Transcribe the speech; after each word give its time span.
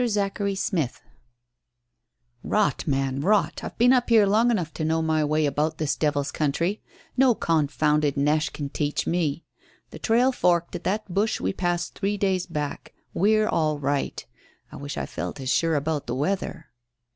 ZACHARY 0.03 0.55
SMITH 0.55 0.99
"Rot, 2.43 2.87
man, 2.87 3.19
rot! 3.21 3.63
I've 3.63 3.77
been 3.77 3.93
up 3.93 4.09
here 4.09 4.25
long 4.25 4.49
enough 4.49 4.73
to 4.73 4.83
know 4.83 5.03
my 5.03 5.23
way 5.23 5.45
about 5.45 5.77
this 5.77 5.95
devil's 5.95 6.31
country. 6.31 6.81
No 7.15 7.35
confounded 7.35 8.15
neche 8.17 8.51
can 8.51 8.69
teach 8.69 9.05
me. 9.05 9.45
The 9.91 9.99
trail 9.99 10.31
forked 10.31 10.75
at 10.75 10.85
that 10.85 11.13
bush 11.13 11.39
we 11.39 11.53
passed 11.53 11.93
three 11.93 12.17
days 12.17 12.47
back. 12.47 12.95
We're 13.13 13.47
all 13.47 13.77
right. 13.77 14.25
I 14.71 14.77
wish 14.77 14.97
I 14.97 15.05
felt 15.05 15.39
as 15.39 15.51
sure 15.53 15.75
about 15.75 16.07
the 16.07 16.15
weather." 16.15 16.71